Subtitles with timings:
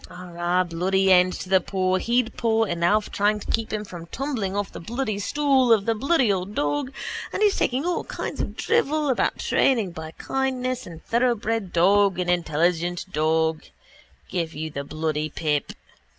[0.09, 4.07] Arrah, bloody end to the paw he'd paw and Alf trying to keep him from
[4.07, 6.91] tumbling off the bloody stool atop of the bloody old dog
[7.31, 12.31] and he talking all kinds of drivel about training by kindness and thoroughbred dog and
[12.31, 13.61] intelligent dog:
[14.27, 15.71] give you the bloody pip.